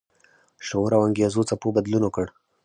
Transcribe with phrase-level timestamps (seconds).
[0.67, 2.27] شعور او انګیزو څپو بدلون ورکړ.